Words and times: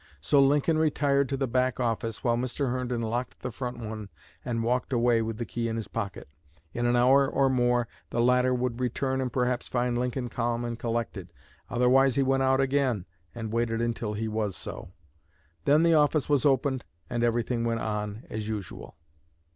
So 0.19 0.41
Lincoln 0.41 0.79
retired 0.79 1.29
to 1.29 1.37
the 1.37 1.45
back 1.45 1.79
office 1.79 2.23
while 2.23 2.35
Mr. 2.35 2.71
Herndon 2.71 3.03
locked 3.03 3.41
the 3.41 3.51
front 3.51 3.77
one 3.77 4.09
and 4.43 4.63
walked 4.63 4.91
away 4.91 5.21
with 5.21 5.37
the 5.37 5.45
key 5.45 5.67
in 5.67 5.75
his 5.75 5.87
pocket. 5.87 6.27
In 6.73 6.87
an 6.87 6.95
hour 6.95 7.27
or 7.27 7.51
more 7.51 7.87
the 8.09 8.19
latter 8.19 8.51
would 8.51 8.79
return 8.79 9.21
and 9.21 9.31
perhaps 9.31 9.67
find 9.67 9.95
Lincoln 9.99 10.27
calm 10.27 10.65
and 10.65 10.79
collected. 10.79 11.31
Otherwise 11.69 12.15
he 12.15 12.23
went 12.23 12.41
out 12.41 12.59
again 12.59 13.05
and 13.35 13.53
waited 13.53 13.79
until 13.79 14.13
he 14.13 14.27
was 14.27 14.55
so. 14.57 14.89
Then 15.65 15.83
the 15.83 15.93
office 15.93 16.27
was 16.27 16.47
opened 16.47 16.83
and 17.07 17.23
everything 17.23 17.63
went 17.63 17.81
on 17.81 18.23
as 18.27 18.49
usual. 18.49 18.97